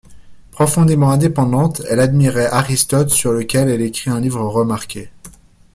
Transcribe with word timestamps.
Profondément 0.49 1.11
indépendante, 1.11 1.83
elle 1.87 1.99
admirait 1.99 2.47
Aristote 2.49 3.11
sur 3.11 3.33
lequel 3.33 3.69
elle 3.69 3.83
écrit 3.83 4.09
un 4.09 4.19
livre 4.19 4.41
remarqué. 4.41 5.11